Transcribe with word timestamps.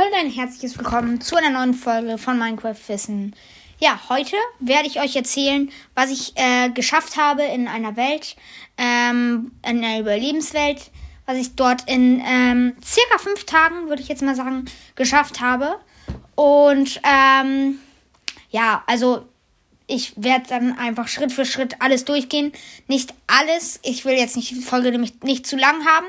Hallo 0.00 0.14
ein 0.16 0.30
herzliches 0.30 0.78
Willkommen 0.78 1.20
zu 1.20 1.36
einer 1.36 1.50
neuen 1.50 1.74
Folge 1.74 2.16
von 2.16 2.38
Minecraft 2.38 2.88
Wissen. 2.88 3.36
Ja, 3.80 4.00
heute 4.08 4.34
werde 4.58 4.88
ich 4.88 4.98
euch 4.98 5.14
erzählen, 5.14 5.70
was 5.94 6.10
ich 6.10 6.32
äh, 6.36 6.70
geschafft 6.70 7.18
habe 7.18 7.42
in 7.42 7.68
einer 7.68 7.98
Welt, 7.98 8.34
ähm, 8.78 9.52
in 9.62 9.84
einer 9.84 10.00
Überlebenswelt, 10.00 10.90
was 11.26 11.36
ich 11.36 11.54
dort 11.54 11.86
in 11.86 12.22
ähm, 12.24 12.76
circa 12.82 13.18
fünf 13.18 13.44
Tagen, 13.44 13.90
würde 13.90 14.00
ich 14.00 14.08
jetzt 14.08 14.22
mal 14.22 14.34
sagen, 14.34 14.64
geschafft 14.94 15.42
habe. 15.42 15.78
Und 16.34 16.98
ähm, 17.04 17.78
ja, 18.48 18.82
also 18.86 19.28
ich 19.86 20.14
werde 20.16 20.48
dann 20.48 20.78
einfach 20.78 21.08
Schritt 21.08 21.30
für 21.30 21.44
Schritt 21.44 21.76
alles 21.80 22.06
durchgehen. 22.06 22.52
Nicht 22.86 23.12
alles. 23.26 23.80
Ich 23.82 24.06
will 24.06 24.14
jetzt 24.14 24.36
nicht 24.36 24.50
die 24.50 24.62
Folge 24.62 24.92
nämlich 24.92 25.20
nicht 25.24 25.46
zu 25.46 25.58
lang 25.58 25.84
haben. 25.84 26.06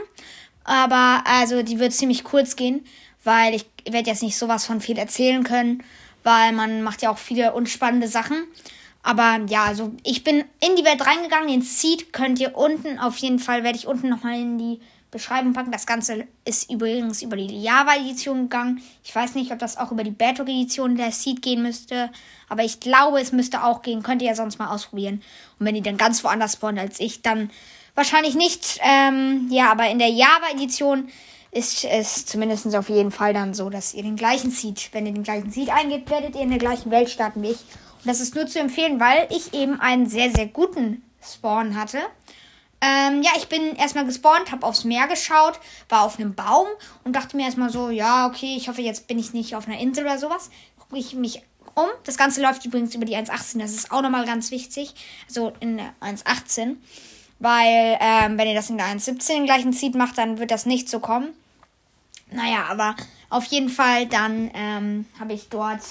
Aber 0.64 1.24
also 1.26 1.62
die 1.62 1.80
wird 1.80 1.92
ziemlich 1.92 2.24
kurz 2.24 2.56
gehen, 2.56 2.86
weil 3.24 3.56
ich 3.56 3.66
werde 3.90 4.10
jetzt 4.10 4.24
nicht 4.24 4.38
sowas 4.38 4.66
von 4.66 4.82
viel 4.82 4.98
erzählen 4.98 5.44
können, 5.44 5.84
weil 6.24 6.52
man 6.54 6.84
macht 6.84 7.02
ja 7.02 7.10
auch 7.10 7.18
viele 7.18 7.54
unspannende 7.54 8.08
Sachen. 8.08 8.48
Aber 9.04 9.40
ja, 9.48 9.66
also 9.66 9.92
ich 10.04 10.24
bin 10.24 10.44
in 10.60 10.76
die 10.76 10.86
Welt 10.86 11.06
reingegangen. 11.06 11.48
Den 11.48 11.62
Seed 11.62 12.14
könnt 12.14 12.40
ihr 12.40 12.56
unten 12.56 13.00
auf 13.00 13.18
jeden 13.18 13.40
Fall, 13.40 13.64
werde 13.64 13.78
ich 13.78 13.88
unten 13.88 14.10
nochmal 14.10 14.40
in 14.40 14.58
die 14.58 14.80
Beschreibung 15.10 15.54
packen. 15.54 15.72
Das 15.72 15.86
Ganze 15.86 16.26
ist 16.46 16.72
übrigens 16.72 17.22
über 17.22 17.36
die 17.36 17.62
Java-Edition 17.62 18.44
gegangen. 18.44 18.82
Ich 19.04 19.14
weiß 19.14 19.36
nicht, 19.36 19.52
ob 19.52 19.60
das 19.60 19.78
auch 19.78 19.92
über 19.92 20.04
die 20.04 20.12
Beta-Edition 20.12 20.96
der 20.96 21.12
Seed 21.12 21.42
gehen 21.42 21.64
müsste. 21.64 22.10
Aber 22.48 22.64
ich 22.64 22.80
glaube, 22.80 23.20
es 23.20 23.32
müsste 23.32 23.64
auch 23.64 23.82
gehen. 23.82 24.04
Könnt 24.04 24.22
ihr 24.22 24.30
ja 24.30 24.36
sonst 24.36 24.58
mal 24.58 24.70
ausprobieren. 24.70 25.22
Und 25.60 25.66
wenn 25.66 25.76
ihr 25.76 25.84
dann 25.84 25.98
ganz 25.98 26.24
woanders 26.24 26.54
spawnt 26.54 26.80
als 26.80 27.00
ich, 27.00 27.22
dann 27.22 27.50
wahrscheinlich 27.94 28.36
nicht. 28.36 28.80
Ähm, 28.84 29.48
ja, 29.50 29.72
aber 29.72 29.90
in 29.90 30.00
der 30.00 30.10
Java-Edition 30.10 31.10
ist 31.52 31.84
es 31.84 32.26
zumindest 32.26 32.74
auf 32.76 32.90
jeden 32.90 33.12
Fall 33.12 33.34
dann 33.34 33.54
so, 33.54 33.70
dass 33.70 33.94
ihr 33.94 34.04
den 34.04 34.16
gleichen 34.16 34.52
Seed, 34.52 34.90
wenn 34.94 35.06
ihr 35.06 35.14
den 35.14 35.24
gleichen 35.24 35.52
Seed 35.52 35.70
eingebt, 35.70 36.10
werdet 36.10 36.36
ihr 36.36 36.42
in 36.42 36.50
der 36.50 36.60
gleichen 36.60 36.92
Welt 36.92 37.10
starten 37.10 37.44
wie 37.44 37.52
ich. 37.52 37.60
Und 37.60 38.08
das 38.08 38.22
ist 38.22 38.36
nur 38.36 38.48
zu 38.48 38.60
empfehlen, 38.60 39.00
weil 39.00 39.28
ich 39.30 39.54
eben 39.54 39.80
einen 39.80 40.08
sehr, 40.08 40.32
sehr 40.32 40.48
guten 40.48 41.04
Spawn 41.22 41.76
hatte. 41.76 42.00
Ähm, 42.80 43.22
ja, 43.22 43.32
ich 43.38 43.48
bin 43.48 43.76
erstmal 43.76 44.06
gespawnt, 44.06 44.52
habe 44.52 44.66
aufs 44.66 44.86
Meer 44.86 45.08
geschaut, 45.08 45.60
war 45.88 46.04
auf 46.04 46.18
einem 46.18 46.34
Baum 46.34 46.68
und 47.04 47.16
dachte 47.16 47.38
mir 47.38 47.46
erstmal 47.46 47.70
so, 47.70 47.90
ja, 47.90 48.26
okay, 48.26 48.56
ich 48.58 48.70
hoffe, 48.70 48.82
jetzt 48.82 49.08
bin 49.08 49.20
ich 49.20 49.34
nicht 49.34 49.56
auf 49.56 49.68
einer 49.68 49.80
Insel 49.80 50.06
oder 50.06 50.18
sowas. 50.18 50.50
Gucke 50.80 50.98
ich 50.98 51.14
mich 51.14 51.44
um. 51.76 51.90
Das 52.06 52.18
Ganze 52.18 52.42
läuft 52.42 52.66
übrigens 52.66 52.96
über 52.96 53.06
die 53.06 53.16
1.18, 53.16 53.60
das 53.60 53.74
ist 53.74 53.92
auch 53.92 54.02
nochmal 54.02 54.26
ganz 54.26 54.50
wichtig. 54.52 54.96
Also 55.28 55.52
in 55.60 55.78
der 55.78 55.94
1.18. 56.02 56.78
Weil, 57.38 57.98
ähm, 58.00 58.38
wenn 58.38 58.48
ihr 58.48 58.56
das 58.56 58.70
in 58.70 58.78
der 58.78 58.88
1.17 58.88 59.46
gleichen 59.46 59.74
Seed 59.74 59.96
macht, 59.96 60.18
dann 60.18 60.40
wird 60.40 60.52
das 60.52 60.66
nicht 60.66 60.90
so 60.90 61.00
kommen. 61.00 61.34
Naja, 62.32 62.66
aber 62.70 62.96
auf 63.30 63.46
jeden 63.46 63.70
Fall, 63.70 64.08
dann 64.08 64.50
ähm, 64.54 65.06
habe 65.20 65.34
ich 65.34 65.50
dort, 65.50 65.82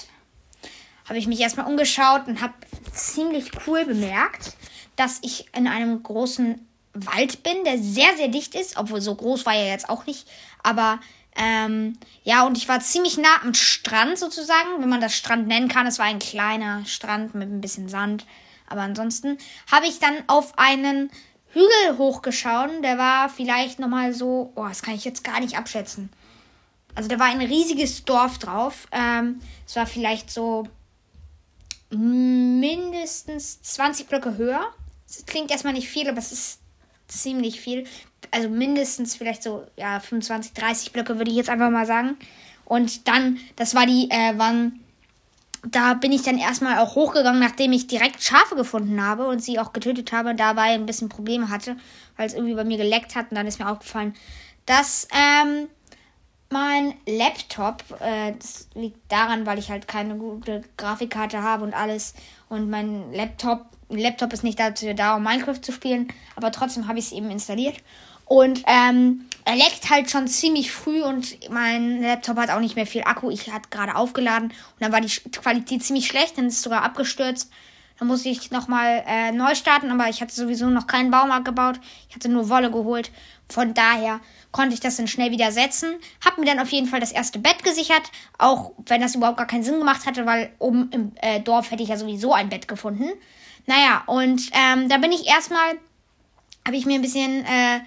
habe 1.07 1.19
ich 1.19 1.27
mich 1.27 1.41
erstmal 1.41 1.67
umgeschaut 1.67 2.27
und 2.27 2.41
habe 2.41 2.55
ziemlich 2.93 3.51
cool 3.67 3.85
bemerkt, 3.85 4.57
dass 4.97 5.19
ich 5.23 5.47
in 5.55 5.69
einem 5.69 6.03
großen 6.03 6.67
Wald 6.93 7.43
bin, 7.43 7.65
der 7.65 7.79
sehr, 7.79 8.17
sehr 8.17 8.29
dicht 8.29 8.55
ist, 8.55 8.77
obwohl 8.77 9.01
so 9.01 9.15
groß 9.15 9.47
war 9.47 9.55
er 9.55 9.69
jetzt 9.69 9.89
auch 9.89 10.07
nicht. 10.07 10.27
Aber 10.63 10.99
ähm, 11.37 11.99
ja, 12.25 12.45
und 12.47 12.59
ich 12.59 12.69
war 12.69 12.81
ziemlich 12.81 13.17
nah 13.17 13.43
am 13.43 13.55
Strand 13.55 14.19
sozusagen, 14.19 14.81
wenn 14.81 14.89
man 14.89 15.01
das 15.01 15.15
Strand 15.15 15.47
nennen 15.47 15.69
kann. 15.69 15.87
Es 15.87 15.99
war 15.99 16.07
ein 16.07 16.19
kleiner 16.19 16.85
Strand 16.87 17.35
mit 17.35 17.51
ein 17.51 17.61
bisschen 17.61 17.89
Sand. 17.89 18.27
Aber 18.69 18.83
ansonsten 18.83 19.39
habe 19.71 19.87
ich 19.87 19.99
dann 19.99 20.15
auf 20.27 20.59
einen 20.59 21.11
Hügel 21.53 21.99
hochgeschaut. 21.99 22.83
Der 22.83 22.99
war 22.99 23.29
vielleicht 23.29 23.79
nochmal 23.79 24.13
so, 24.13 24.53
oh, 24.55 24.67
das 24.67 24.83
kann 24.83 24.95
ich 24.95 25.05
jetzt 25.05 25.25
gar 25.25 25.41
nicht 25.41 25.57
abschätzen. 25.57 26.11
Also 26.95 27.09
da 27.09 27.19
war 27.19 27.27
ein 27.27 27.41
riesiges 27.41 28.05
Dorf 28.05 28.39
drauf. 28.39 28.89
Ähm, 28.93 29.41
es 29.67 29.77
war 29.77 29.87
vielleicht 29.87 30.31
so 30.31 30.67
mindestens 31.91 33.63
20 33.63 34.09
Blöcke 34.09 34.37
höher. 34.37 34.63
Das 35.07 35.27
klingt 35.27 35.51
erstmal 35.51 35.73
nicht 35.73 35.89
viel, 35.89 36.09
aber 36.09 36.19
es 36.19 36.33
ist 36.33 36.61
ziemlich 37.09 37.61
viel. 37.61 37.87
Also 38.31 38.49
mindestens 38.49 39.17
vielleicht 39.17 39.43
so, 39.43 39.67
ja, 39.77 39.99
25, 39.99 40.53
30 40.53 40.93
Blöcke 40.93 41.19
würde 41.19 41.31
ich 41.31 41.37
jetzt 41.37 41.51
einfach 41.51 41.71
mal 41.71 41.87
sagen. 41.87 42.17
Und 42.65 43.09
dann, 43.09 43.39
das 43.57 43.75
war 43.75 43.87
die, 43.87 44.09
äh, 44.11 44.35
wann, 44.37 44.79
da 45.67 45.95
bin 45.95 46.13
ich 46.13 46.23
dann 46.23 46.39
erstmal 46.39 46.79
auch 46.79 46.95
hochgegangen, 46.95 47.41
nachdem 47.41 47.73
ich 47.73 47.89
direkt 47.89 48.23
Schafe 48.23 48.55
gefunden 48.55 49.03
habe 49.03 49.27
und 49.27 49.43
sie 49.43 49.59
auch 49.59 49.73
getötet 49.73 50.13
habe 50.13 50.31
und 50.31 50.39
dabei 50.39 50.75
ein 50.75 50.87
bisschen 50.87 51.09
Probleme 51.09 51.49
hatte, 51.49 51.77
weil 52.17 52.29
es 52.29 52.35
irgendwie 52.35 52.55
bei 52.55 52.65
mir 52.65 52.77
geleckt 52.79 53.17
hat. 53.17 53.31
Und 53.31 53.37
dann 53.37 53.49
ist 53.49 53.59
mir 53.59 53.69
aufgefallen, 53.69 54.15
dass 54.67 55.09
ähm, 55.13 55.67
mein 56.51 56.95
Laptop, 57.07 57.85
äh, 58.01 58.33
das 58.39 58.69
liegt 58.75 59.11
daran, 59.11 59.47
weil 59.47 59.59
ich 59.59 59.71
halt 59.71 59.89
keine 59.89 60.17
gute 60.17 60.63
Grafikkarte 60.77 61.43
habe 61.43 61.65
und 61.65 61.75
alles. 61.75 62.15
Und 62.49 62.69
mein 62.69 63.13
Laptop 63.13 63.67
Laptop 63.91 64.33
ist 64.33 64.45
nicht 64.45 64.59
dazu 64.61 64.93
da, 64.95 65.17
um 65.17 65.23
Minecraft 65.23 65.61
zu 65.61 65.73
spielen, 65.73 66.13
aber 66.37 66.53
trotzdem 66.53 66.87
habe 66.87 66.99
ich 66.99 67.07
es 67.07 67.13
eben 67.13 67.31
installiert. 67.31 67.77
Und 68.25 68.63
ähm, 68.67 69.27
er 69.45 69.57
leckt 69.57 69.91
halt 69.91 70.11
schon 70.11 70.29
ziemlich 70.29 70.71
früh 70.71 71.03
und 71.03 71.51
mein 71.51 72.01
Laptop 72.01 72.37
hat 72.37 72.51
auch 72.51 72.61
nicht 72.61 72.77
mehr 72.77 72.87
viel 72.87 73.03
Akku. 73.03 73.31
Ich 73.31 73.53
hatte 73.53 73.69
gerade 73.71 73.97
aufgeladen 73.97 74.51
und 74.51 74.81
dann 74.81 74.93
war 74.93 75.01
die 75.01 75.09
Qualität 75.09 75.83
ziemlich 75.83 76.07
schlecht, 76.07 76.39
dann 76.39 76.47
ist 76.47 76.57
es 76.57 76.63
sogar 76.63 76.85
abgestürzt. 76.85 77.51
Dann 78.01 78.09
musste 78.09 78.31
ich 78.31 78.51
nochmal 78.51 79.05
äh, 79.07 79.31
neu 79.31 79.55
starten, 79.55 79.91
aber 79.91 80.09
ich 80.09 80.23
hatte 80.23 80.35
sowieso 80.35 80.71
noch 80.71 80.87
keinen 80.87 81.11
Baumarkt 81.11 81.45
gebaut. 81.45 81.79
Ich 82.09 82.15
hatte 82.15 82.31
nur 82.31 82.49
Wolle 82.49 82.71
geholt. 82.71 83.11
Von 83.51 83.75
daher 83.75 84.21
konnte 84.53 84.73
ich 84.73 84.81
das 84.81 84.97
dann 84.97 85.07
schnell 85.07 85.31
wieder 85.31 85.53
setzen. 85.53 85.97
Hab 86.25 86.39
mir 86.39 86.47
dann 86.47 86.61
auf 86.61 86.71
jeden 86.71 86.87
Fall 86.87 87.01
das 87.01 87.13
erste 87.13 87.39
Bett 87.39 87.63
gesichert, 87.63 88.11
auch 88.39 88.73
wenn 88.87 89.03
das 89.03 89.15
überhaupt 89.15 89.37
gar 89.37 89.47
keinen 89.47 89.65
Sinn 89.65 89.79
gemacht 89.79 90.07
hatte, 90.07 90.25
weil 90.25 90.51
oben 90.59 90.89
im 90.93 91.13
äh, 91.17 91.41
Dorf 91.41 91.71
hätte 91.71 91.83
ich 91.83 91.91
ja 91.91 91.99
sowieso 91.99 92.33
ein 92.33 92.49
Bett 92.49 92.69
gefunden. 92.69 93.11
Naja, 93.67 94.03
und 94.07 94.51
ähm, 94.55 94.89
da 94.89 94.97
bin 94.97 95.13
ich 95.13 95.27
erstmal, 95.27 95.73
habe 96.67 96.77
ich 96.77 96.87
mir 96.87 96.95
ein 96.95 97.03
bisschen, 97.03 97.45
äh, 97.45 97.81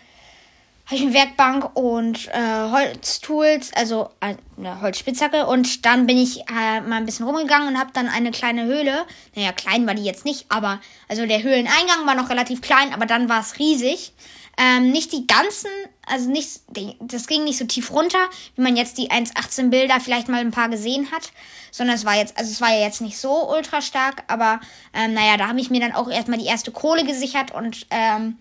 habe 0.85 0.95
ich 0.95 1.01
eine 1.01 1.13
Werkbank 1.13 1.77
und 1.77 2.27
äh, 2.27 2.69
Holztools, 2.69 3.71
also 3.73 4.09
äh, 4.19 4.35
eine 4.57 4.81
Holzspitzhacke. 4.81 5.47
Und 5.47 5.85
dann 5.85 6.05
bin 6.07 6.17
ich 6.17 6.41
äh, 6.41 6.81
mal 6.81 6.97
ein 6.97 7.05
bisschen 7.05 7.25
rumgegangen 7.25 7.69
und 7.69 7.79
habe 7.79 7.91
dann 7.93 8.09
eine 8.09 8.31
kleine 8.31 8.65
Höhle, 8.65 9.05
naja, 9.35 9.53
klein 9.53 9.87
war 9.87 9.93
die 9.93 10.03
jetzt 10.03 10.25
nicht, 10.25 10.45
aber 10.49 10.81
also 11.07 11.25
der 11.25 11.41
Höhleneingang 11.41 12.05
war 12.05 12.15
noch 12.15 12.29
relativ 12.29 12.61
klein, 12.61 12.93
aber 12.93 13.05
dann 13.05 13.29
war 13.29 13.39
es 13.39 13.59
riesig. 13.59 14.13
Ähm, 14.55 14.91
nicht 14.91 15.11
die 15.13 15.25
ganzen, 15.25 15.69
also 16.05 16.29
nicht, 16.29 16.61
das 16.99 17.25
ging 17.25 17.43
nicht 17.43 17.57
so 17.57 17.65
tief 17.65 17.91
runter, 17.91 18.19
wie 18.55 18.61
man 18.61 18.75
jetzt 18.75 18.99
die 18.99 19.09
1.18 19.09 19.69
Bilder 19.69 19.99
vielleicht 19.99 20.27
mal 20.27 20.41
ein 20.41 20.51
paar 20.51 20.69
gesehen 20.69 21.11
hat, 21.11 21.31
sondern 21.71 21.95
es 21.95 22.05
war 22.05 22.15
jetzt, 22.15 22.37
also 22.37 22.51
es 22.51 22.61
war 22.61 22.71
ja 22.71 22.81
jetzt 22.81 23.01
nicht 23.01 23.17
so 23.17 23.49
ultra 23.49 23.81
stark, 23.81 24.23
aber 24.27 24.59
ähm, 24.93 25.15
naja, 25.15 25.37
da 25.37 25.47
habe 25.47 25.59
ich 25.59 25.71
mir 25.71 25.79
dann 25.79 25.93
auch 25.93 26.07
erstmal 26.07 26.37
die 26.37 26.45
erste 26.45 26.71
Kohle 26.71 27.03
gesichert 27.03 27.51
und 27.51 27.87
ähm, 27.89 28.37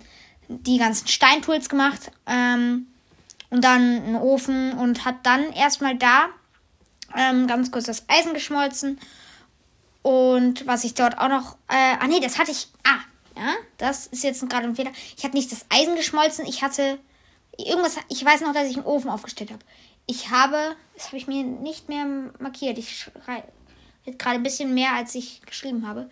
die 0.49 0.79
ganzen 0.79 1.09
Steintools 1.09 1.69
gemacht 1.69 2.11
ähm, 2.27 2.87
und 3.51 3.65
dann 3.65 4.03
einen 4.03 4.17
Ofen 4.17 4.73
und 4.73 5.05
hat 5.05 5.25
dann 5.25 5.53
erstmal 5.53 5.97
da 5.97 6.29
ähm, 7.17 7.47
ganz 7.47 7.71
kurz 7.71 7.85
das 7.85 8.09
Eisen 8.09 8.35
geschmolzen 8.35 8.99
und 10.03 10.67
was 10.67 10.85
ich 10.85 10.95
dort 10.95 11.19
auch 11.19 11.29
noch, 11.29 11.57
äh, 11.69 11.97
ah 11.99 12.07
nee, 12.09 12.21
das 12.21 12.39
hatte 12.39 12.51
ich, 12.51 12.69
ah, 12.85 12.99
ja, 13.37 13.55
das 13.79 14.09
ist 14.09 14.25
jetzt 14.25 14.49
gerade 14.49 14.67
ein 14.67 14.75
Fehler. 14.75 14.93
Ich 15.17 15.25
hatte 15.25 15.37
nicht 15.37 15.51
das 15.53 15.65
Eisen 15.69 15.95
geschmolzen, 15.95 16.45
ich 16.45 16.63
hatte 16.63 16.99
irgendwas, 17.57 17.97
ich 18.09 18.25
weiß 18.25 18.41
noch, 18.43 18.53
dass 18.53 18.69
ich 18.69 18.77
einen 18.77 18.87
Ofen 18.87 19.11
aufgestellt 19.11 19.53
habe. 19.53 19.65
Ich 20.07 20.31
habe, 20.31 20.75
das 20.95 21.07
habe 21.07 21.17
ich 21.17 21.29
mir 21.29 21.45
nicht 21.45 21.89
mehr 21.89 22.05
markiert. 22.41 22.79
Ich 22.79 22.99
schreibe 22.99 23.47
gerade 24.05 24.37
ein 24.37 24.43
bisschen 24.43 24.75
mehr, 24.75 24.93
als 24.95 25.15
ich 25.15 25.41
geschrieben 25.43 25.87
habe. 25.87 26.11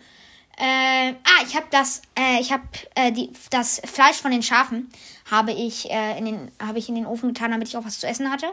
Äh, 0.61 1.13
ah, 1.23 1.43
ich 1.43 1.55
habe 1.55 1.65
das, 1.71 2.03
äh, 2.15 2.39
ich 2.39 2.51
habe 2.51 2.61
äh, 2.93 3.11
die, 3.11 3.31
das 3.49 3.81
Fleisch 3.83 4.17
von 4.17 4.29
den 4.29 4.43
Schafen 4.43 4.91
habe 5.31 5.51
ich 5.51 5.89
äh, 5.89 6.19
in 6.19 6.25
den, 6.25 6.51
habe 6.61 6.77
ich 6.77 6.87
in 6.87 6.93
den 6.93 7.07
Ofen 7.07 7.29
getan, 7.29 7.49
damit 7.49 7.67
ich 7.67 7.77
auch 7.77 7.83
was 7.83 7.99
zu 7.99 8.05
essen 8.05 8.31
hatte. 8.31 8.45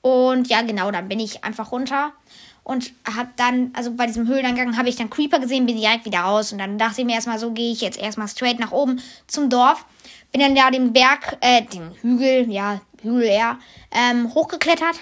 Und 0.00 0.48
ja, 0.48 0.62
genau, 0.62 0.90
dann 0.90 1.10
bin 1.10 1.20
ich 1.20 1.44
einfach 1.44 1.70
runter 1.70 2.12
und 2.64 2.94
habe 3.14 3.28
dann, 3.36 3.72
also 3.76 3.92
bei 3.92 4.06
diesem 4.06 4.26
Höhleneingang 4.26 4.78
habe 4.78 4.88
ich 4.88 4.96
dann 4.96 5.10
Creeper 5.10 5.38
gesehen, 5.38 5.66
bin 5.66 5.76
direkt 5.76 6.06
wieder 6.06 6.20
raus 6.20 6.50
und 6.50 6.58
dann 6.58 6.78
dachte 6.78 7.02
ich 7.02 7.06
mir 7.06 7.16
erstmal 7.16 7.38
so, 7.38 7.50
gehe 7.50 7.72
ich 7.72 7.82
jetzt 7.82 8.00
erstmal 8.00 8.28
straight 8.28 8.58
nach 8.58 8.72
oben 8.72 9.02
zum 9.26 9.50
Dorf. 9.50 9.84
Bin 10.32 10.40
dann 10.40 10.54
da 10.54 10.70
den 10.70 10.94
Berg, 10.94 11.36
äh, 11.42 11.60
den 11.60 11.92
Hügel, 12.00 12.50
ja, 12.50 12.80
Hügel 13.02 13.24
eher, 13.24 13.58
ähm, 13.90 14.32
hochgeklettert 14.32 14.96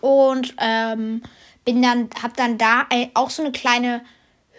und 0.00 0.52
ähm, 0.58 1.22
bin 1.64 1.80
dann, 1.80 2.10
hab 2.20 2.36
dann 2.36 2.58
da 2.58 2.88
auch 3.14 3.30
so 3.30 3.42
eine 3.42 3.52
kleine 3.52 4.00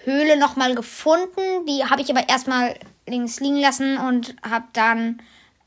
Höhle 0.04 0.38
nochmal 0.38 0.76
gefunden. 0.76 1.66
Die 1.68 1.86
habe 1.86 2.02
ich 2.02 2.10
aber 2.10 2.28
erstmal 2.28 2.76
links 3.08 3.40
liegen 3.40 3.60
lassen 3.60 3.98
und 3.98 4.36
habe 4.48 4.66
dann 4.74 5.22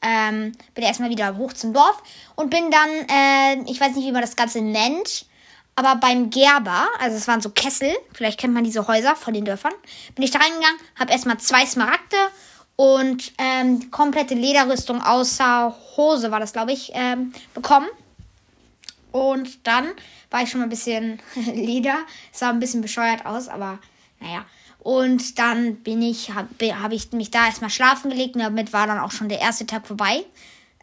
ähm, 0.05 0.53
bin 0.75 0.85
erstmal 0.85 1.11
wieder 1.11 1.37
hoch 1.37 1.53
zum 1.53 1.73
Dorf 1.73 2.03
und 2.37 2.51
bin 2.51 2.71
dann, 2.71 2.91
äh, 3.09 3.71
ich 3.71 3.81
weiß 3.81 3.97
nicht, 3.97 4.07
wie 4.07 4.13
man 4.13 4.21
das 4.21 4.37
Ganze 4.37 4.61
nennt, 4.61 5.27
aber 5.77 5.97
beim 5.97 6.31
Gerber, 6.31 6.87
also 7.01 7.17
es 7.17 7.27
waren 7.27 7.41
so 7.41 7.51
Kessel, 7.51 7.93
vielleicht 8.13 8.39
kennt 8.39 8.55
man 8.55 8.65
diese 8.65 8.87
Häuser 8.87 9.17
von 9.17 9.35
den 9.35 9.45
Dörfern, 9.45 9.73
bin 10.15 10.25
ich 10.25 10.31
da 10.31 10.39
reingegangen, 10.39 10.79
habe 10.99 11.13
erstmal 11.13 11.39
zwei 11.39 11.67
Smaragde 11.67 12.17
und 12.77 13.33
ähm, 13.39 13.91
komplette 13.91 14.35
Lederrüstung 14.35 15.03
außer 15.03 15.75
Hose 15.97 16.31
war 16.31 16.41
das, 16.41 16.53
glaube 16.53 16.73
ich, 16.73 16.91
ähm, 16.95 17.33
bekommen. 17.55 17.89
Und 19.11 19.65
dann 19.65 19.87
war 20.31 20.43
ich 20.43 20.51
schon 20.51 20.59
mal 20.59 20.67
ein 20.67 20.71
bisschen 20.71 21.21
Leder. 21.35 21.99
Es 22.33 22.41
sah 22.41 22.51
ein 22.51 22.59
bisschen 22.59 22.81
bescheuert 22.81 23.27
aus, 23.27 23.47
aber 23.47 23.79
naja. 24.25 24.45
Und 24.79 25.39
dann 25.39 25.77
bin 25.77 26.03
ich, 26.03 26.35
habe 26.35 26.49
hab 26.83 26.93
ich 26.93 27.13
mich 27.13 27.31
da 27.31 27.47
erstmal 27.47 27.71
schlafen 27.71 28.11
gelegt 28.11 28.35
und 28.35 28.43
damit 28.43 28.73
war 28.73 28.87
dann 28.87 28.99
auch 28.99 29.11
schon 29.11 29.29
der 29.29 29.41
erste 29.41 29.67
Tag 29.67 29.87
vorbei. 29.87 30.25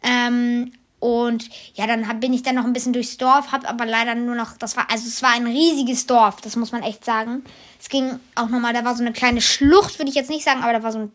Ähm, 0.02 0.72
und 0.98 1.48
ja, 1.74 1.86
dann 1.86 2.08
hab, 2.08 2.20
bin 2.20 2.32
ich 2.32 2.42
dann 2.42 2.54
noch 2.54 2.64
ein 2.64 2.72
bisschen 2.72 2.92
durchs 2.92 3.16
Dorf, 3.16 3.52
habe 3.52 3.68
aber 3.68 3.86
leider 3.86 4.14
nur 4.14 4.34
noch, 4.34 4.56
das 4.56 4.76
war, 4.76 4.90
also 4.90 5.06
es 5.06 5.22
war 5.22 5.30
ein 5.30 5.46
riesiges 5.46 6.06
Dorf, 6.06 6.40
das 6.40 6.56
muss 6.56 6.72
man 6.72 6.82
echt 6.82 7.04
sagen. 7.04 7.44
Es 7.80 7.88
ging 7.88 8.20
auch 8.34 8.48
nochmal, 8.48 8.72
da 8.72 8.84
war 8.84 8.96
so 8.96 9.02
eine 9.02 9.12
kleine 9.12 9.40
Schlucht, 9.40 9.98
würde 9.98 10.10
ich 10.10 10.14
jetzt 10.14 10.30
nicht 10.30 10.44
sagen, 10.44 10.62
aber 10.62 10.72
da 10.72 10.82
war 10.82 10.92
so 10.92 10.98
ein 11.00 11.12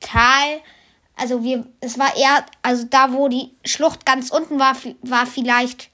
Tal. 0.00 0.60
Also 1.16 1.44
wir, 1.44 1.66
es 1.80 1.98
war 1.98 2.16
eher, 2.16 2.44
also 2.62 2.86
da, 2.90 3.12
wo 3.12 3.28
die 3.28 3.52
Schlucht 3.64 4.04
ganz 4.04 4.30
unten 4.30 4.58
war, 4.58 4.76
war 5.02 5.26
vielleicht 5.26 5.90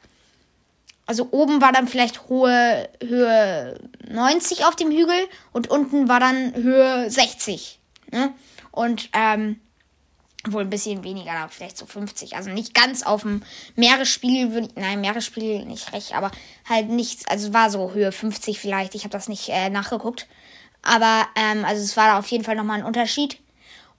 also 1.11 1.27
oben 1.33 1.61
war 1.61 1.73
dann 1.73 1.89
vielleicht 1.89 2.29
hohe 2.29 2.89
Höhe 3.03 3.81
90 4.09 4.65
auf 4.65 4.77
dem 4.77 4.93
Hügel 4.93 5.27
und 5.51 5.69
unten 5.69 6.09
war 6.09 6.21
dann 6.21 6.55
Höhe 6.55 7.11
60. 7.11 7.81
Ne? 8.13 8.33
Und 8.71 9.11
ähm, 9.13 9.59
wohl 10.47 10.63
ein 10.63 10.71
bisschen 10.71 11.03
weniger, 11.03 11.49
vielleicht 11.51 11.77
so 11.77 11.85
50. 11.85 12.37
Also 12.37 12.51
nicht 12.51 12.75
ganz 12.75 13.03
auf 13.03 13.23
dem 13.23 13.43
Meeresspiegel, 13.75 14.53
würde 14.53 14.69
nein, 14.77 15.01
Meeresspiegel 15.01 15.65
nicht 15.65 15.93
recht, 15.93 16.15
aber 16.15 16.31
halt 16.69 16.91
nichts, 16.91 17.27
also 17.27 17.53
war 17.53 17.71
so 17.71 17.91
Höhe 17.91 18.13
50 18.13 18.61
vielleicht. 18.61 18.95
Ich 18.95 19.03
habe 19.03 19.11
das 19.11 19.29
nicht 19.29 19.49
äh, 19.49 19.69
nachgeguckt. 19.69 20.29
Aber 20.81 21.27
ähm, 21.35 21.65
also 21.65 21.83
es 21.83 21.97
war 21.97 22.21
auf 22.21 22.29
jeden 22.29 22.45
Fall 22.45 22.55
nochmal 22.55 22.79
ein 22.79 22.87
Unterschied. 22.87 23.41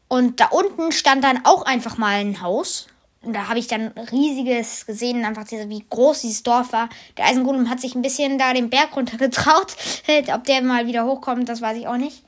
Und 0.07 0.39
da 0.39 0.45
unten 0.45 0.93
stand 0.93 1.25
dann 1.25 1.43
auch 1.43 1.63
einfach 1.63 1.97
mal 1.97 2.21
ein 2.21 2.41
Haus. 2.41 2.87
Und 3.23 3.33
da 3.33 3.47
habe 3.47 3.59
ich 3.59 3.67
dann 3.67 3.89
riesiges 4.11 4.85
gesehen, 4.87 5.23
einfach 5.25 5.43
diese, 5.43 5.69
wie 5.69 5.85
groß 5.87 6.21
dieses 6.21 6.41
Dorf 6.41 6.73
war. 6.73 6.89
Der 7.17 7.25
Eisengolem 7.25 7.69
hat 7.69 7.79
sich 7.79 7.93
ein 7.93 8.01
bisschen 8.01 8.39
da 8.39 8.53
den 8.53 8.69
Berg 8.69 8.95
runtergetraut. 8.95 9.75
Ob 10.33 10.43
der 10.45 10.61
mal 10.63 10.87
wieder 10.87 11.05
hochkommt, 11.05 11.47
das 11.47 11.61
weiß 11.61 11.77
ich 11.77 11.87
auch 11.87 11.97
nicht. 11.97 12.23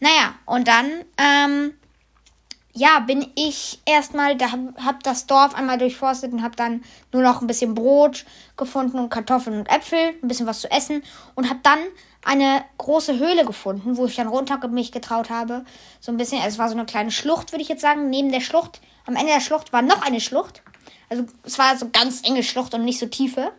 Naja, 0.00 0.34
und 0.46 0.68
dann, 0.68 0.86
ähm, 1.18 1.74
ja, 2.72 3.00
bin 3.00 3.30
ich 3.34 3.80
erstmal, 3.84 4.36
da 4.36 4.46
hab 4.82 5.02
das 5.02 5.26
Dorf 5.26 5.54
einmal 5.54 5.76
durchforstet 5.76 6.32
und 6.32 6.42
hab 6.42 6.56
dann 6.56 6.82
nur 7.12 7.22
noch 7.22 7.42
ein 7.42 7.46
bisschen 7.46 7.74
Brot 7.74 8.24
gefunden 8.56 8.98
und 8.98 9.10
Kartoffeln 9.10 9.60
und 9.60 9.70
Äpfel, 9.70 10.14
ein 10.22 10.28
bisschen 10.28 10.46
was 10.46 10.62
zu 10.62 10.70
essen 10.70 11.02
und 11.34 11.50
hab 11.50 11.62
dann 11.62 11.78
eine 12.24 12.64
große 12.78 13.18
Höhle 13.18 13.44
gefunden, 13.44 13.96
wo 13.96 14.06
ich 14.06 14.16
dann 14.16 14.28
runter 14.28 14.66
mich 14.68 14.92
getraut 14.92 15.30
habe. 15.30 15.64
So 16.00 16.12
ein 16.12 16.16
bisschen, 16.16 16.40
es 16.46 16.58
war 16.58 16.68
so 16.68 16.74
eine 16.74 16.86
kleine 16.86 17.10
Schlucht, 17.10 17.52
würde 17.52 17.62
ich 17.62 17.68
jetzt 17.68 17.82
sagen. 17.82 18.10
Neben 18.10 18.30
der 18.30 18.40
Schlucht 18.40 18.80
am 19.06 19.16
Ende 19.16 19.32
der 19.32 19.40
Schlucht 19.40 19.72
war 19.72 19.82
noch 19.82 20.02
eine 20.02 20.20
Schlucht. 20.20 20.62
Also 21.08 21.24
es 21.42 21.58
war 21.58 21.76
so 21.76 21.88
ganz 21.92 22.22
enge 22.24 22.42
Schlucht 22.42 22.74
und 22.74 22.84
nicht 22.84 22.98
so 22.98 23.06
tiefe. 23.06 23.52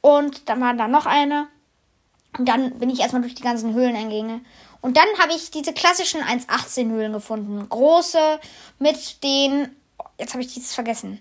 Und 0.00 0.48
dann 0.48 0.60
war 0.60 0.74
da 0.74 0.86
noch 0.86 1.06
eine. 1.06 1.48
Und 2.38 2.46
dann 2.46 2.78
bin 2.78 2.90
ich 2.90 3.00
erstmal 3.00 3.22
durch 3.22 3.34
die 3.34 3.42
ganzen 3.42 3.74
Höhleneingänge. 3.74 4.40
Und 4.80 4.96
dann 4.96 5.08
habe 5.18 5.32
ich 5.32 5.50
diese 5.50 5.72
klassischen 5.72 6.22
1,18 6.22 6.90
Höhlen 6.90 7.12
gefunden. 7.12 7.68
Große 7.68 8.38
mit 8.78 9.22
den. 9.24 9.74
Jetzt 10.18 10.34
habe 10.34 10.42
ich 10.42 10.52
dieses 10.52 10.74
vergessen. 10.74 11.20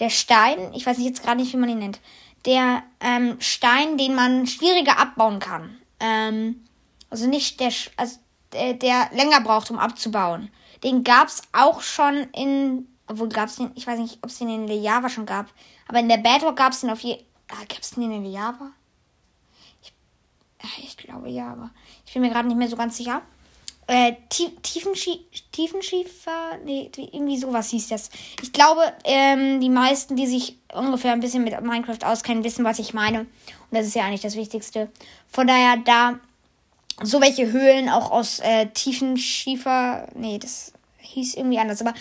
Der 0.00 0.10
Stein, 0.10 0.72
ich 0.74 0.84
weiß 0.84 0.98
jetzt 0.98 1.22
gerade 1.22 1.40
nicht, 1.40 1.52
wie 1.52 1.56
man 1.56 1.68
ihn 1.68 1.78
nennt. 1.78 2.00
Der 2.46 2.82
ähm, 3.00 3.36
Stein, 3.38 3.96
den 3.96 4.14
man 4.14 4.46
schwieriger 4.46 4.98
abbauen 4.98 5.38
kann. 5.38 5.78
Ähm, 6.04 6.64
also 7.08 7.26
nicht 7.26 7.60
der, 7.60 7.72
also 7.96 8.18
der, 8.52 8.74
der 8.74 9.08
länger 9.12 9.40
braucht, 9.40 9.70
um 9.70 9.78
abzubauen. 9.78 10.50
Den 10.82 11.02
gab 11.02 11.28
es 11.28 11.42
auch 11.52 11.80
schon 11.80 12.24
in. 12.34 12.88
Obwohl 13.06 13.28
gab 13.28 13.48
es 13.48 13.56
den. 13.56 13.70
Ich 13.74 13.86
weiß 13.86 13.98
nicht, 13.98 14.18
ob 14.22 14.28
es 14.28 14.38
den 14.38 14.50
in 14.50 14.66
der 14.66 14.76
Java 14.76 15.08
schon 15.08 15.24
gab. 15.24 15.46
Aber 15.88 16.00
in 16.00 16.08
der 16.08 16.18
Bedrock 16.18 16.56
gab 16.56 16.72
es 16.72 16.80
den 16.80 16.90
auf 16.90 17.00
je. 17.00 17.18
Ah, 17.48 17.64
gab 17.68 17.80
es 17.80 17.92
den 17.92 18.10
in 18.10 18.22
der 18.22 18.30
Java? 18.32 18.70
Ich, 19.82 19.92
ich 20.84 20.96
glaube 20.96 21.30
ja, 21.30 21.52
aber 21.52 21.70
ich 22.06 22.12
bin 22.12 22.22
mir 22.22 22.30
gerade 22.30 22.48
nicht 22.48 22.56
mehr 22.56 22.68
so 22.68 22.76
ganz 22.76 22.96
sicher. 22.98 23.22
Äh, 23.86 24.14
Tiefenschie 24.30 25.26
Tiefenschiefer? 25.52 26.58
Nee, 26.64 26.90
irgendwie 26.96 27.38
sowas 27.38 27.70
hieß 27.70 27.88
das. 27.88 28.10
Ich 28.42 28.52
glaube, 28.52 28.80
ähm, 29.04 29.60
die 29.60 29.68
meisten, 29.68 30.16
die 30.16 30.26
sich 30.26 30.58
ungefähr 30.72 31.12
ein 31.12 31.20
bisschen 31.20 31.44
mit 31.44 31.60
Minecraft 31.60 32.04
auskennen, 32.04 32.44
wissen, 32.44 32.64
was 32.64 32.78
ich 32.78 32.94
meine. 32.94 33.20
Und 33.20 33.28
das 33.72 33.86
ist 33.86 33.94
ja 33.94 34.04
eigentlich 34.04 34.22
das 34.22 34.36
Wichtigste. 34.36 34.90
Von 35.28 35.46
daher, 35.46 35.76
da 35.84 36.18
so 37.02 37.20
welche 37.20 37.50
Höhlen 37.50 37.88
auch 37.88 38.10
aus 38.10 38.40
äh, 38.40 38.66
Tiefenschiefer. 38.66 40.08
Nee, 40.14 40.38
das 40.38 40.72
hieß 40.98 41.34
irgendwie 41.34 41.58
anders, 41.58 41.80
aber 41.80 41.94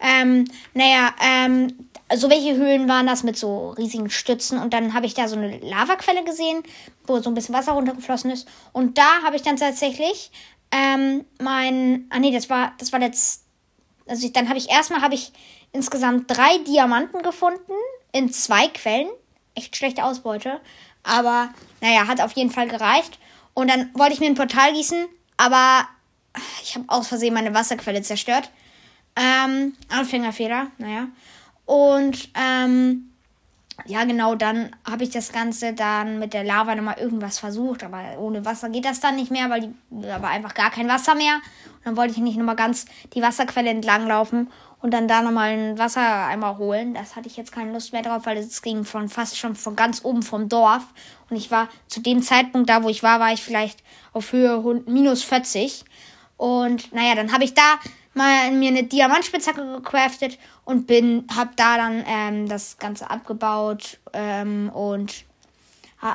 ähm, 0.00 0.44
naja, 0.74 1.14
ähm, 1.22 1.88
so 2.14 2.28
welche 2.28 2.54
Höhlen 2.54 2.88
waren 2.88 3.06
das 3.06 3.22
mit 3.22 3.36
so 3.36 3.70
riesigen 3.70 4.10
Stützen 4.10 4.58
und 4.58 4.74
dann 4.74 4.92
habe 4.92 5.06
ich 5.06 5.14
da 5.14 5.28
so 5.28 5.36
eine 5.36 5.58
Lavaquelle 5.58 6.24
gesehen, 6.24 6.62
wo 7.06 7.20
so 7.20 7.30
ein 7.30 7.34
bisschen 7.34 7.54
Wasser 7.54 7.72
runtergeflossen 7.72 8.30
ist 8.30 8.46
und 8.72 8.98
da 8.98 9.22
habe 9.24 9.36
ich 9.36 9.42
dann 9.42 9.56
tatsächlich 9.56 10.30
ähm, 10.74 11.24
mein, 11.40 12.06
ah 12.10 12.18
nee, 12.18 12.32
das 12.32 12.50
war, 12.50 12.72
das 12.78 12.92
war 12.92 13.00
jetzt, 13.00 13.44
also 14.08 14.26
ich, 14.26 14.32
dann 14.32 14.48
habe 14.48 14.58
ich 14.58 14.68
erstmal 14.68 15.02
habe 15.02 15.14
ich 15.14 15.32
insgesamt 15.72 16.28
drei 16.28 16.58
Diamanten 16.66 17.22
gefunden 17.22 17.72
in 18.10 18.32
zwei 18.32 18.66
Quellen, 18.68 19.08
echt 19.54 19.76
schlechte 19.76 20.02
Ausbeute, 20.04 20.60
aber 21.04 21.50
naja, 21.80 22.08
hat 22.08 22.20
auf 22.20 22.32
jeden 22.32 22.50
Fall 22.50 22.66
gereicht 22.66 23.20
und 23.54 23.70
dann 23.70 23.90
wollte 23.94 24.14
ich 24.14 24.20
mir 24.20 24.26
ein 24.26 24.34
Portal 24.34 24.72
gießen, 24.72 25.06
aber 25.36 25.86
ich 26.62 26.74
habe 26.74 26.86
aus 26.88 27.06
Versehen 27.06 27.34
meine 27.34 27.54
Wasserquelle 27.54 28.02
zerstört. 28.02 28.50
Ähm, 29.14 29.74
Anfängerfehler, 29.88 30.72
naja. 30.78 31.06
Und 31.66 32.30
ähm, 32.34 33.13
ja, 33.86 34.04
genau, 34.04 34.34
dann 34.34 34.70
habe 34.88 35.04
ich 35.04 35.10
das 35.10 35.32
Ganze 35.32 35.72
dann 35.72 36.18
mit 36.18 36.32
der 36.32 36.44
Lava 36.44 36.74
nochmal 36.74 36.98
irgendwas 36.98 37.38
versucht, 37.38 37.82
aber 37.82 38.18
ohne 38.18 38.44
Wasser 38.44 38.68
geht 38.70 38.84
das 38.84 39.00
dann 39.00 39.16
nicht 39.16 39.30
mehr, 39.30 39.50
weil 39.50 39.74
da 39.90 40.22
war 40.22 40.30
einfach 40.30 40.54
gar 40.54 40.70
kein 40.70 40.88
Wasser 40.88 41.14
mehr. 41.14 41.34
Und 41.34 41.86
dann 41.86 41.96
wollte 41.96 42.12
ich 42.12 42.18
nicht 42.18 42.36
nochmal 42.36 42.56
ganz 42.56 42.86
die 43.14 43.22
Wasserquelle 43.22 43.70
entlang 43.70 44.06
laufen 44.06 44.48
und 44.80 44.92
dann 44.92 45.08
da 45.08 45.22
nochmal 45.22 45.50
ein 45.50 45.78
Wassereimer 45.78 46.58
holen. 46.58 46.94
Das 46.94 47.16
hatte 47.16 47.26
ich 47.26 47.36
jetzt 47.36 47.52
keine 47.52 47.72
Lust 47.72 47.92
mehr 47.92 48.02
drauf, 48.02 48.26
weil 48.26 48.38
es 48.38 48.62
ging 48.62 48.84
von 48.84 49.08
fast 49.08 49.36
schon 49.38 49.56
von 49.56 49.76
ganz 49.76 50.04
oben 50.04 50.22
vom 50.22 50.48
Dorf. 50.48 50.84
Und 51.28 51.36
ich 51.36 51.50
war 51.50 51.68
zu 51.88 52.00
dem 52.00 52.22
Zeitpunkt 52.22 52.68
da, 52.68 52.82
wo 52.84 52.88
ich 52.88 53.02
war, 53.02 53.18
war 53.18 53.32
ich 53.32 53.42
vielleicht 53.42 53.82
auf 54.12 54.32
Höhe 54.32 54.82
minus 54.86 55.24
40. 55.24 55.84
Und 56.36 56.92
naja, 56.92 57.14
dann 57.14 57.32
habe 57.32 57.44
ich 57.44 57.54
da 57.54 57.78
mal 58.14 58.50
mir 58.52 58.68
eine 58.68 58.84
Diamantspitzhacke 58.84 59.64
gecraftet 59.76 60.38
und 60.64 60.86
bin, 60.86 61.26
hab 61.34 61.56
da 61.56 61.76
dann 61.76 62.04
ähm, 62.06 62.48
das 62.48 62.78
Ganze 62.78 63.10
abgebaut 63.10 63.98
ähm, 64.12 64.70
und 64.70 65.24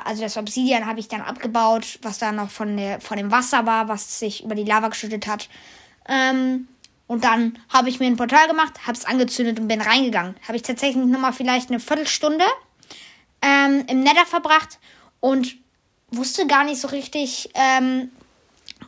also 0.04 0.22
das 0.22 0.36
Obsidian 0.36 0.86
habe 0.86 1.00
ich 1.00 1.08
dann 1.08 1.20
abgebaut, 1.20 1.98
was 2.02 2.18
da 2.18 2.30
noch 2.30 2.50
von, 2.50 2.76
der, 2.76 3.00
von 3.00 3.16
dem 3.16 3.32
Wasser 3.32 3.66
war, 3.66 3.88
was 3.88 4.20
sich 4.20 4.44
über 4.44 4.54
die 4.54 4.64
Lava 4.64 4.88
geschüttet 4.88 5.26
hat. 5.26 5.48
Ähm, 6.08 6.68
und 7.08 7.24
dann 7.24 7.58
habe 7.68 7.88
ich 7.88 7.98
mir 7.98 8.06
ein 8.06 8.16
Portal 8.16 8.46
gemacht, 8.46 8.86
habe 8.86 8.96
es 8.96 9.04
angezündet 9.04 9.58
und 9.58 9.66
bin 9.66 9.80
reingegangen. 9.80 10.36
Habe 10.46 10.54
ich 10.54 10.62
tatsächlich 10.62 11.04
nochmal 11.04 11.32
vielleicht 11.32 11.70
eine 11.70 11.80
Viertelstunde 11.80 12.44
ähm, 13.42 13.84
im 13.88 14.04
Nether 14.04 14.26
verbracht 14.26 14.78
und 15.18 15.56
wusste 16.12 16.46
gar 16.46 16.62
nicht 16.62 16.80
so 16.80 16.86
richtig, 16.88 17.50
ähm, 17.54 18.12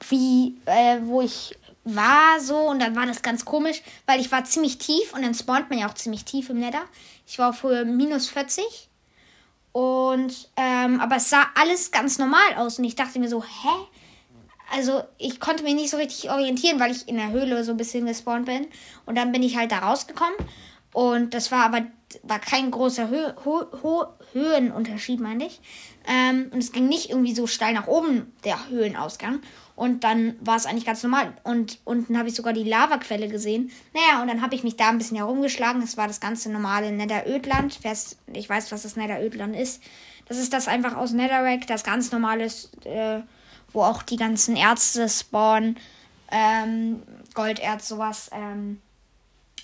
wie, 0.09 0.57
äh, 0.67 0.99
wo 1.03 1.21
ich 1.21 1.57
war 1.85 2.41
so 2.41 2.57
und 2.57 2.81
dann 2.81 2.95
war 2.95 3.07
das 3.07 3.23
ganz 3.23 3.45
komisch, 3.45 3.83
weil 4.07 4.21
ich 4.21 4.31
war 4.31 4.45
ziemlich 4.45 4.79
tief 4.79 5.13
und 5.13 5.23
dann 5.23 5.35
spawnt 5.35 5.71
man 5.71 5.79
ja 5.79 5.89
auch 5.89 5.95
ziemlich 5.95 6.25
tief 6.25 6.51
im 6.51 6.61
Nether. 6.61 6.85
Ich 7.27 7.39
war 7.39 7.51
auf 7.51 7.65
minus 7.65 8.29
40 8.29 8.65
und 9.73 10.51
ähm, 10.57 11.01
aber 11.01 11.17
es 11.17 11.31
sah 11.31 11.47
alles 11.55 11.91
ganz 11.91 12.19
normal 12.19 12.55
aus 12.57 12.79
und 12.79 12.85
ich 12.85 12.95
dachte 12.95 13.19
mir 13.19 13.29
so, 13.29 13.43
hä? 13.43 13.87
Also 14.75 15.03
ich 15.19 15.39
konnte 15.39 15.65
mich 15.65 15.75
nicht 15.75 15.91
so 15.91 15.97
richtig 15.99 16.31
orientieren, 16.31 16.81
weil 16.81 16.93
ich 16.93 17.07
in 17.09 17.17
der 17.17 17.31
Höhle 17.31 17.63
so 17.65 17.73
ein 17.73 17.77
bisschen 17.77 18.07
gespawnt 18.07 18.47
bin 18.47 18.67
und 19.05 19.17
dann 19.17 19.33
bin 19.33 19.43
ich 19.43 19.57
halt 19.57 19.73
da 19.73 19.81
rausgekommen 19.81 20.37
und 20.93 21.35
das 21.35 21.51
war 21.51 21.65
aber 21.65 21.83
war 22.23 22.39
kein 22.39 22.71
großer 22.71 23.09
Hö 23.09 23.33
Ho 23.45 23.67
Ho 23.83 24.07
Höhenunterschied, 24.33 25.21
meine 25.21 25.47
ich. 25.47 25.61
Ähm, 26.07 26.51
und 26.53 26.59
es 26.59 26.73
ging 26.73 26.89
nicht 26.89 27.11
irgendwie 27.11 27.35
so 27.35 27.47
steil 27.47 27.75
nach 27.75 27.87
oben, 27.87 28.33
der 28.45 28.69
Höhlenausgang. 28.69 29.41
Und 29.83 30.05
dann 30.05 30.37
war 30.39 30.55
es 30.55 30.65
eigentlich 30.65 30.85
ganz 30.85 31.03
normal. 31.03 31.33
Und 31.43 31.81
unten 31.83 32.17
habe 32.17 32.29
ich 32.29 32.37
sogar 32.37 32.53
die 32.53 32.63
Lavaquelle 32.63 33.27
gesehen. 33.27 33.73
Naja, 33.93 34.23
und 34.23 34.29
dann 34.29 34.41
habe 34.41 34.55
ich 34.55 34.63
mich 34.63 34.77
da 34.77 34.89
ein 34.89 34.99
bisschen 34.99 35.17
herumgeschlagen. 35.17 35.81
Das 35.81 35.97
war 35.97 36.07
das 36.07 36.21
ganze 36.21 36.53
normale 36.53 36.93
Netherödland. 36.93 37.81
Ich 38.33 38.49
weiß, 38.49 38.71
was 38.71 38.83
das 38.83 38.95
Netherödland 38.95 39.57
ist. 39.57 39.83
Das 40.27 40.39
ist 40.39 40.53
das 40.53 40.69
einfach 40.69 40.95
aus 40.95 41.11
Netherrack, 41.11 41.67
das 41.67 41.83
ganz 41.83 42.13
normale, 42.13 42.45
äh, 42.85 43.23
wo 43.73 43.83
auch 43.83 44.05
die 44.05 44.15
ganzen 44.15 44.55
Ärzte 44.55 45.09
spawnen. 45.09 45.77
Ähm, 46.31 47.03
Golderz, 47.35 47.89
sowas. 47.89 48.31
Ähm, 48.33 48.81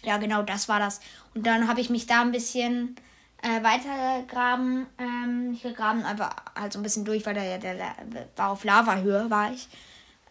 ja, 0.02 0.16
genau, 0.16 0.42
das 0.42 0.68
war 0.68 0.80
das. 0.80 0.98
Und 1.32 1.46
dann 1.46 1.68
habe 1.68 1.80
ich 1.80 1.90
mich 1.90 2.08
da 2.08 2.22
ein 2.22 2.32
bisschen 2.32 2.96
äh, 3.42 3.62
weitergegraben. 3.62 4.86
Ähm, 4.98 5.52
nicht 5.52 5.62
gegraben, 5.62 6.02
aber 6.02 6.30
halt 6.56 6.72
so 6.72 6.80
ein 6.80 6.82
bisschen 6.82 7.04
durch, 7.04 7.24
weil 7.24 7.34
der, 7.34 7.58
der, 7.58 7.74
der 7.76 7.94
war 8.34 8.50
auf 8.50 8.64
Lavahöhe, 8.64 9.30
war 9.30 9.52
ich. 9.52 9.68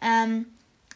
Ähm, 0.01 0.45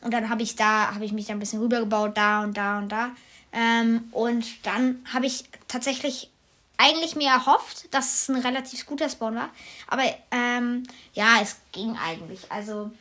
und 0.02 0.14
dann 0.14 0.30
habe 0.30 0.42
ich 0.42 0.56
da, 0.56 0.94
habe 0.94 1.06
ich 1.06 1.12
mich 1.12 1.28
da 1.28 1.34
ein 1.34 1.40
bisschen 1.40 1.62
rübergebaut, 1.62 2.18
da 2.18 2.44
und 2.44 2.58
da 2.58 2.80
und 2.80 2.90
da. 2.90 3.12
Ähm, 3.52 4.06
und 4.12 4.66
dann 4.66 5.04
habe 5.14 5.26
ich 5.26 5.46
tatsächlich 5.68 6.30
eigentlich 6.78 7.16
mir 7.16 7.30
erhofft, 7.30 7.94
dass 7.94 8.24
es 8.24 8.30
ein 8.30 8.42
relativ 8.42 8.86
guter 8.86 9.10
Spawn 9.10 9.36
war. 9.36 9.50
Aber 9.88 10.04
ähm, 10.32 10.84
ja, 11.14 11.40
es 11.42 11.58
ging 11.72 11.96
eigentlich. 11.98 12.52
Also 12.52 12.92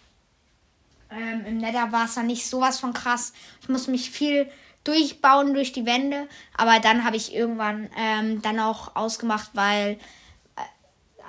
ähm, 1.11 1.47
im 1.47 1.59
Nether 1.59 1.91
war 1.91 2.05
es 2.05 2.15
dann 2.15 2.27
nicht 2.27 2.47
sowas 2.47 2.79
von 2.79 2.93
krass. 2.93 3.33
Ich 3.63 3.69
musste 3.69 3.91
mich 3.91 4.11
viel 4.11 4.51
durchbauen 4.85 5.55
durch 5.55 5.73
die 5.73 5.87
Wände. 5.87 6.29
Aber 6.57 6.79
dann 6.81 7.05
habe 7.05 7.17
ich 7.17 7.35
irgendwann 7.35 7.89
ähm, 7.97 8.43
dann 8.43 8.61
auch 8.61 8.97
ausgemacht, 8.97 9.51
weil 9.55 9.99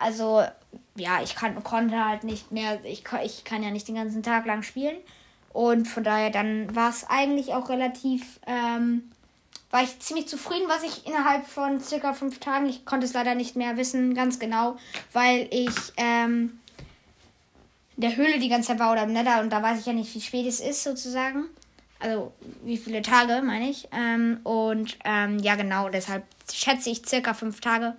also 0.01 0.43
ja, 0.95 1.21
ich 1.23 1.35
kann, 1.35 1.63
konnte 1.63 2.03
halt 2.03 2.23
nicht 2.23 2.51
mehr, 2.51 2.83
ich, 2.83 3.03
ich 3.23 3.43
kann 3.43 3.63
ja 3.63 3.71
nicht 3.71 3.87
den 3.87 3.95
ganzen 3.95 4.23
Tag 4.23 4.45
lang 4.45 4.63
spielen. 4.63 4.97
Und 5.53 5.87
von 5.87 6.03
daher 6.03 6.29
dann 6.29 6.73
war 6.75 6.89
es 6.89 7.05
eigentlich 7.09 7.53
auch 7.53 7.69
relativ, 7.69 8.39
ähm, 8.47 9.11
war 9.69 9.83
ich 9.83 9.99
ziemlich 9.99 10.27
zufrieden, 10.27 10.67
was 10.67 10.83
ich 10.83 11.05
innerhalb 11.05 11.45
von 11.45 11.79
circa 11.79 12.13
fünf 12.13 12.39
Tagen, 12.39 12.67
ich 12.67 12.85
konnte 12.85 13.05
es 13.05 13.13
leider 13.13 13.35
nicht 13.35 13.55
mehr 13.55 13.77
wissen, 13.77 14.13
ganz 14.15 14.39
genau, 14.39 14.77
weil 15.11 15.47
ich 15.51 15.75
ähm, 15.97 16.59
in 17.97 18.01
der 18.01 18.15
Höhle 18.15 18.39
die 18.39 18.49
ganze 18.49 18.69
Zeit 18.69 18.79
war 18.79 18.93
oder 18.93 19.03
im 19.03 19.13
Nether 19.13 19.41
und 19.41 19.49
da 19.49 19.61
weiß 19.61 19.79
ich 19.79 19.85
ja 19.85 19.93
nicht, 19.93 20.13
wie 20.15 20.21
spät 20.21 20.47
es 20.47 20.59
ist 20.59 20.83
sozusagen. 20.83 21.45
Also 21.99 22.33
wie 22.63 22.77
viele 22.77 23.01
Tage, 23.01 23.41
meine 23.43 23.69
ich. 23.69 23.87
Ähm, 23.91 24.39
und 24.43 24.97
ähm, 25.05 25.37
ja, 25.39 25.55
genau, 25.55 25.89
deshalb 25.89 26.23
schätze 26.51 26.89
ich 26.89 27.05
circa 27.05 27.33
fünf 27.33 27.61
Tage. 27.61 27.95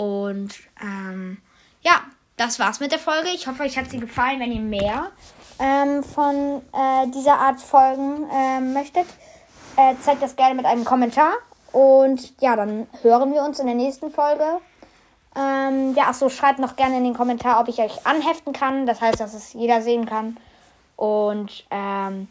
Und 0.00 0.54
ähm, 0.80 1.36
ja, 1.82 2.00
das 2.38 2.58
war's 2.58 2.80
mit 2.80 2.90
der 2.90 2.98
Folge. 2.98 3.28
Ich 3.34 3.46
hoffe, 3.46 3.64
euch 3.64 3.76
hat 3.76 3.90
sie 3.90 4.00
gefallen. 4.00 4.40
Wenn 4.40 4.50
ihr 4.50 4.62
mehr 4.62 5.10
ähm, 5.58 6.02
von 6.02 6.62
äh, 6.72 7.06
dieser 7.08 7.36
Art 7.36 7.60
Folgen 7.60 8.26
äh, 8.32 8.60
möchtet, 8.60 9.04
äh, 9.76 9.94
zeigt 10.00 10.22
das 10.22 10.36
gerne 10.36 10.54
mit 10.54 10.64
einem 10.64 10.86
Kommentar. 10.86 11.32
Und 11.72 12.32
ja, 12.40 12.56
dann 12.56 12.86
hören 13.02 13.34
wir 13.34 13.42
uns 13.42 13.58
in 13.58 13.66
der 13.66 13.74
nächsten 13.74 14.10
Folge. 14.10 14.46
Ähm, 15.36 15.94
ja, 15.94 16.04
achso, 16.04 16.30
schreibt 16.30 16.60
noch 16.60 16.76
gerne 16.76 16.96
in 16.96 17.04
den 17.04 17.14
Kommentar, 17.14 17.60
ob 17.60 17.68
ich 17.68 17.78
euch 17.78 18.06
anheften 18.06 18.54
kann. 18.54 18.86
Das 18.86 19.02
heißt, 19.02 19.20
dass 19.20 19.34
es 19.34 19.52
jeder 19.52 19.82
sehen 19.82 20.06
kann. 20.06 20.38
Und 20.96 21.66
ähm, 21.70 22.26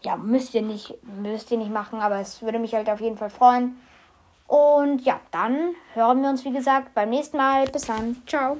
ja, 0.00 0.16
müsst 0.16 0.54
ihr 0.54 0.62
nicht, 0.62 0.94
müsst 1.02 1.50
ihr 1.50 1.58
nicht 1.58 1.70
machen, 1.70 2.00
aber 2.00 2.20
es 2.20 2.40
würde 2.40 2.58
mich 2.58 2.72
halt 2.72 2.88
auf 2.88 3.02
jeden 3.02 3.18
Fall 3.18 3.28
freuen. 3.28 3.78
Und 4.46 5.04
ja, 5.04 5.20
dann 5.30 5.74
hören 5.94 6.22
wir 6.22 6.30
uns, 6.30 6.44
wie 6.44 6.52
gesagt, 6.52 6.94
beim 6.94 7.10
nächsten 7.10 7.36
Mal. 7.36 7.66
Bis 7.66 7.86
dann. 7.86 8.22
Ciao. 8.26 8.58